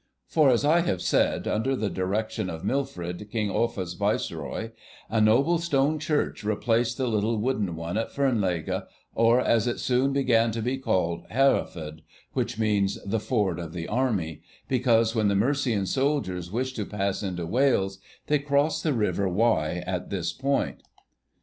For, 0.25 0.49
as 0.49 0.65
I 0.65 0.79
have 0.79 0.99
said, 1.03 1.47
under 1.47 1.75
the 1.75 1.87
direction 1.87 2.49
of 2.49 2.63
Milfred, 2.63 3.29
King 3.29 3.51
Offa's 3.51 3.93
Viceroy, 3.93 4.71
a 5.11 5.21
noble 5.21 5.59
stone 5.59 5.99
church 5.99 6.43
replaced 6.43 6.97
the 6.97 7.05
little 7.07 7.37
wooden 7.37 7.75
one 7.75 7.99
at 7.99 8.09
Fernlege, 8.11 8.81
or, 9.13 9.39
as 9.39 9.67
it 9.67 9.79
soon 9.79 10.11
began 10.11 10.49
to 10.53 10.61
be 10.63 10.79
called, 10.79 11.27
'Hereford,' 11.29 12.01
which 12.33 12.57
means 12.57 12.97
'The 13.03 13.19
Ford 13.19 13.59
of 13.59 13.73
the 13.73 13.87
Army,' 13.87 14.41
because, 14.67 15.13
when 15.13 15.27
the 15.27 15.35
Mercian 15.35 15.85
soldiers 15.85 16.51
wished 16.51 16.77
to 16.77 16.85
pass 16.87 17.21
into 17.21 17.45
Wales, 17.45 17.99
they 18.25 18.39
crossed 18.39 18.81
the 18.81 18.93
River 18.93 19.29
Wye 19.29 19.83
at 19.85 20.09
this 20.09 20.33
point. 20.33 20.81